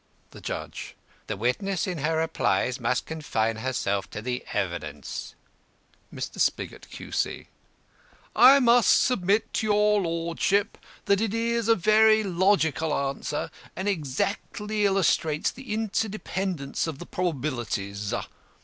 [0.31, 0.95] The JUDGE:
[1.27, 5.35] "The witness in her replies must confine herself to the evidence."
[6.11, 6.39] Mr.
[6.39, 7.49] SPIGOT, Q.C.:
[8.35, 14.87] "I must submit to your lordship that it is a very logical answer, and exactly
[14.87, 18.11] illustrates the interdependence of the probabilities.